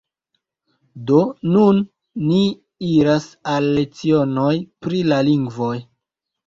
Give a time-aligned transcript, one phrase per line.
[1.11, 1.19] Do,
[1.49, 1.83] nun
[2.31, 2.41] ni
[2.95, 4.51] iras al lecionoj
[4.85, 5.75] pri la lingvoj